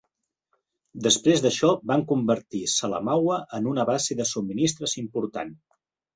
[1.07, 5.55] Després d'això van convertir Salamaua en una base de subministres important.